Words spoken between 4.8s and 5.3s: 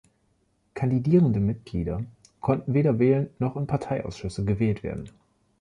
werden.